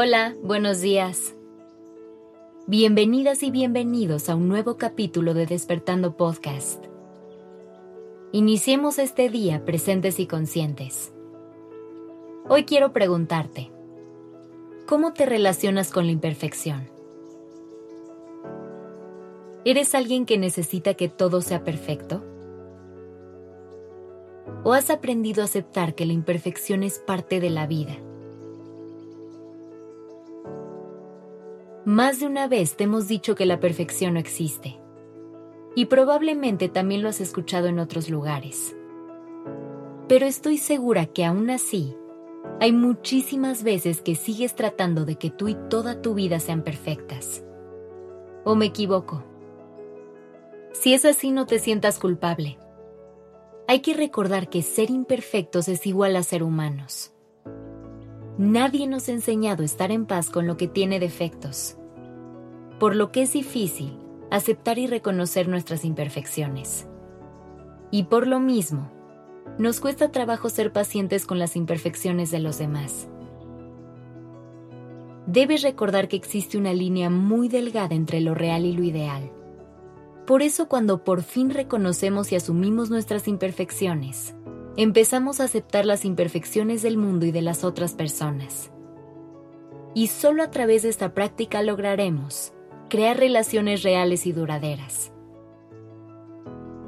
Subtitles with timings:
[0.00, 1.34] Hola, buenos días.
[2.68, 6.84] Bienvenidas y bienvenidos a un nuevo capítulo de Despertando Podcast.
[8.30, 11.12] Iniciemos este día presentes y conscientes.
[12.48, 13.72] Hoy quiero preguntarte,
[14.86, 16.88] ¿cómo te relacionas con la imperfección?
[19.64, 22.22] ¿Eres alguien que necesita que todo sea perfecto?
[24.62, 27.96] ¿O has aprendido a aceptar que la imperfección es parte de la vida?
[31.88, 34.78] Más de una vez te hemos dicho que la perfección no existe.
[35.74, 38.76] Y probablemente también lo has escuchado en otros lugares.
[40.06, 41.96] Pero estoy segura que aún así,
[42.60, 47.42] hay muchísimas veces que sigues tratando de que tú y toda tu vida sean perfectas.
[48.44, 49.24] ¿O me equivoco?
[50.72, 52.58] Si es así, no te sientas culpable.
[53.66, 57.14] Hay que recordar que ser imperfectos es igual a ser humanos.
[58.36, 61.77] Nadie nos ha enseñado a estar en paz con lo que tiene defectos,
[62.78, 63.96] por lo que es difícil
[64.30, 66.86] aceptar y reconocer nuestras imperfecciones.
[67.90, 68.90] Y por lo mismo,
[69.58, 73.08] nos cuesta trabajo ser pacientes con las imperfecciones de los demás.
[75.26, 79.30] Debes recordar que existe una línea muy delgada entre lo real y lo ideal.
[80.26, 84.34] Por eso cuando por fin reconocemos y asumimos nuestras imperfecciones,
[84.76, 88.70] empezamos a aceptar las imperfecciones del mundo y de las otras personas.
[89.94, 92.52] Y solo a través de esta práctica lograremos
[92.88, 95.12] crear relaciones reales y duraderas.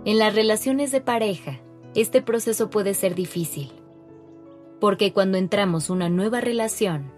[0.04, 1.60] En las relaciones de pareja,
[1.94, 3.70] este proceso puede ser difícil,
[4.80, 7.12] porque cuando entramos una nueva relación,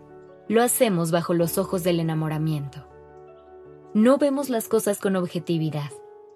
[0.48, 2.86] lo hacemos bajo los ojos del enamoramiento.
[3.94, 5.90] No vemos las cosas con objetividad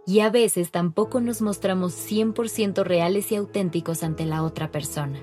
[0.06, 5.18] y a veces tampoco nos mostramos 100% reales y auténticos ante la otra persona.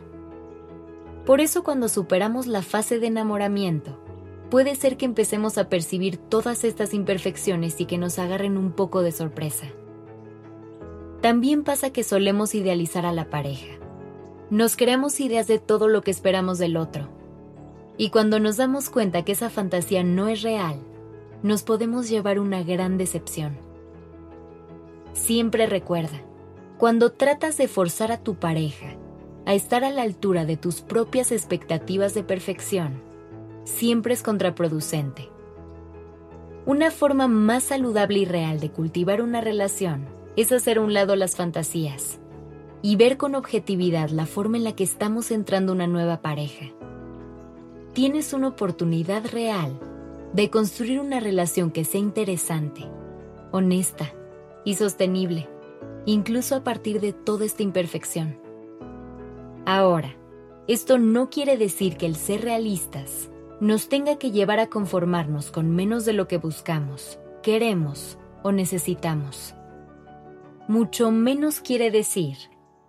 [1.26, 4.03] Por eso cuando superamos la fase de enamoramiento,
[4.54, 9.02] puede ser que empecemos a percibir todas estas imperfecciones y que nos agarren un poco
[9.02, 9.66] de sorpresa.
[11.22, 13.80] También pasa que solemos idealizar a la pareja.
[14.52, 17.10] Nos creamos ideas de todo lo que esperamos del otro.
[17.98, 20.80] Y cuando nos damos cuenta que esa fantasía no es real,
[21.42, 23.58] nos podemos llevar una gran decepción.
[25.14, 26.22] Siempre recuerda,
[26.78, 28.98] cuando tratas de forzar a tu pareja
[29.48, 33.13] a estar a la altura de tus propias expectativas de perfección,
[33.64, 35.30] siempre es contraproducente.
[36.66, 41.16] Una forma más saludable y real de cultivar una relación es hacer a un lado
[41.16, 42.20] las fantasías
[42.82, 46.68] y ver con objetividad la forma en la que estamos entrando una nueva pareja.
[47.94, 49.80] Tienes una oportunidad real
[50.34, 52.84] de construir una relación que sea interesante,
[53.52, 54.12] honesta,
[54.66, 55.50] y sostenible,
[56.06, 58.40] incluso a partir de toda esta imperfección.
[59.66, 60.16] Ahora,
[60.68, 63.30] esto no quiere decir que el ser realistas
[63.64, 69.56] nos tenga que llevar a conformarnos con menos de lo que buscamos, queremos o necesitamos.
[70.68, 72.38] Mucho menos quiere decir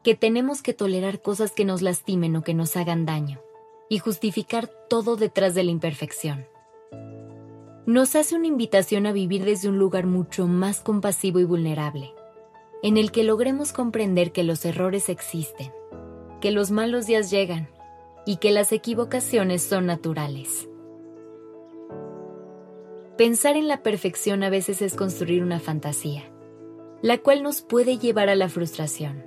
[0.03, 3.41] que tenemos que tolerar cosas que nos lastimen o que nos hagan daño
[3.89, 6.47] y justificar todo detrás de la imperfección
[7.87, 12.15] nos hace una invitación a vivir desde un lugar mucho más compasivo y vulnerable,
[12.83, 15.71] en el que logremos comprender que los errores existen,
[16.41, 17.69] que los malos días llegan
[18.27, 20.69] y que las equivocaciones son naturales.
[23.17, 26.25] Pensar en la perfección a veces es construir una fantasía,
[27.03, 29.25] la cual nos puede llevar a la frustración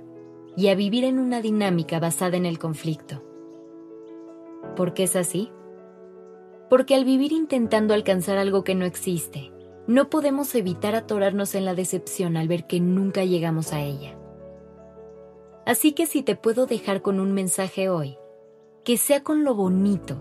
[0.56, 3.24] y a vivir en una dinámica basada en el conflicto.
[4.76, 5.50] ¿Por qué es así?
[6.68, 9.52] porque al vivir intentando alcanzar algo que no existe,
[9.86, 14.16] no podemos evitar atorarnos en la decepción al ver que nunca llegamos a ella.
[15.64, 18.18] Así que si te puedo dejar con un mensaje hoy,
[18.88, 20.16] que sea con lo bonito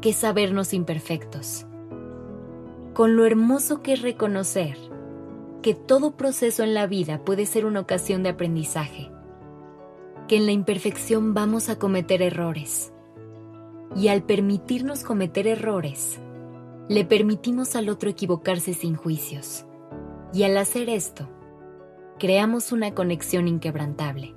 [0.00, 1.66] que es sabernos imperfectos,
[2.92, 4.76] con lo hermoso que es reconocer
[5.62, 9.10] que todo proceso en la vida puede ser una ocasión de aprendizaje,
[10.28, 12.92] que en la imperfección vamos a cometer errores
[13.96, 16.20] y al permitirnos cometer errores,
[16.88, 19.66] le permitimos al otro equivocarse sin juicios.
[20.32, 21.28] Y al hacer esto,
[22.20, 24.36] creamos una conexión inquebrantable.